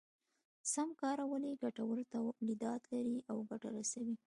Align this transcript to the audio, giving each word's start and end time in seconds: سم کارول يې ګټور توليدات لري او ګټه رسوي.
سم 0.73 0.89
کارول 1.01 1.43
يې 1.49 1.53
ګټور 1.63 1.97
توليدات 2.15 2.81
لري 2.93 3.17
او 3.31 3.37
ګټه 3.49 3.69
رسوي. 3.77 4.15